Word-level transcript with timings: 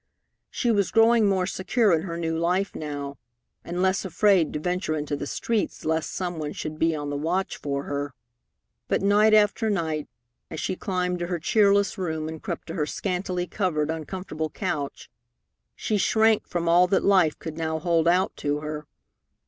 She 0.49 0.71
was 0.71 0.89
growing 0.89 1.29
more 1.29 1.45
secure 1.45 1.93
in 1.93 2.01
her 2.01 2.17
new 2.17 2.35
life 2.35 2.73
now, 2.73 3.19
and 3.63 3.83
less 3.83 4.03
afraid 4.03 4.51
to 4.51 4.59
venture 4.59 4.95
into 4.95 5.15
the 5.15 5.27
streets 5.27 5.85
lest 5.85 6.11
some 6.11 6.39
one 6.39 6.53
should 6.53 6.79
be 6.79 6.95
on 6.95 7.11
the 7.11 7.15
watch 7.15 7.55
for 7.57 7.83
her. 7.83 8.15
But 8.87 9.03
night 9.03 9.35
after 9.35 9.69
night, 9.69 10.07
as 10.49 10.59
she 10.59 10.75
climbed 10.75 11.19
to 11.19 11.27
her 11.27 11.37
cheerless 11.37 11.99
room 11.99 12.27
and 12.27 12.41
crept 12.41 12.65
to 12.69 12.73
her 12.73 12.87
scantily 12.87 13.45
covered, 13.45 13.91
uncomfortable 13.91 14.49
couch, 14.49 15.11
she 15.75 15.99
shrank 15.99 16.47
from 16.47 16.67
all 16.67 16.87
that 16.87 17.03
life 17.03 17.37
could 17.37 17.55
now 17.55 17.77
hold 17.77 18.07
out 18.07 18.35
to 18.37 18.61
her. 18.61 18.87